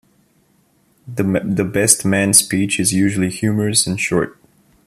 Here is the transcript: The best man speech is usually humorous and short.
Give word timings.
The 1.07 1.63
best 1.63 2.05
man 2.05 2.33
speech 2.33 2.79
is 2.79 2.91
usually 2.91 3.29
humorous 3.29 3.85
and 3.85 3.99
short. 4.01 4.35